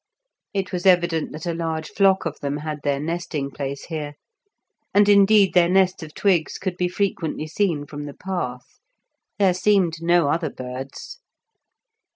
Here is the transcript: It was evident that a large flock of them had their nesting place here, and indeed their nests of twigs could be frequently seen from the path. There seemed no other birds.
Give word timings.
It 0.51 0.71
was 0.71 0.87
evident 0.87 1.31
that 1.31 1.45
a 1.45 1.53
large 1.53 1.91
flock 1.91 2.25
of 2.25 2.39
them 2.39 2.57
had 2.57 2.79
their 2.81 2.99
nesting 2.99 3.51
place 3.51 3.85
here, 3.85 4.15
and 4.95 5.07
indeed 5.07 5.53
their 5.53 5.69
nests 5.69 6.01
of 6.01 6.15
twigs 6.15 6.57
could 6.57 6.75
be 6.75 6.87
frequently 6.87 7.45
seen 7.45 7.85
from 7.85 8.05
the 8.05 8.15
path. 8.15 8.79
There 9.37 9.53
seemed 9.53 10.01
no 10.01 10.29
other 10.29 10.49
birds. 10.49 11.19